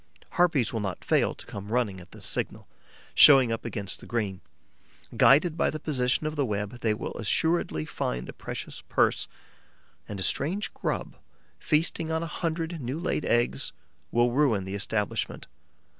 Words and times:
Harpies 0.31 0.73
will 0.73 0.79
not 0.79 1.05
fail 1.05 1.35
to 1.35 1.45
come 1.45 1.71
running 1.71 1.99
at 2.01 2.11
this 2.11 2.25
signal, 2.25 2.67
showing 3.13 3.51
up 3.51 3.63
against 3.63 3.99
the 3.99 4.07
green; 4.07 4.41
guided 5.15 5.55
by 5.55 5.69
the 5.69 5.79
position 5.79 6.25
of 6.25 6.35
the 6.35 6.43
web, 6.43 6.79
they 6.79 6.91
will 6.91 7.13
assuredly 7.19 7.85
find 7.85 8.25
the 8.25 8.33
precious 8.33 8.81
purse; 8.89 9.27
and 10.09 10.19
a 10.19 10.23
strange 10.23 10.73
grub, 10.73 11.17
feasting 11.59 12.11
on 12.11 12.23
a 12.23 12.37
hundred 12.41 12.81
new 12.81 12.97
laid 12.99 13.25
eggs, 13.25 13.73
will 14.11 14.31
ruin 14.31 14.63
the 14.63 14.73
establishment. 14.73 15.45